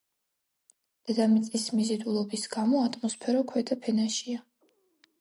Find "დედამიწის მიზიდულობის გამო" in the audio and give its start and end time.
1.09-2.83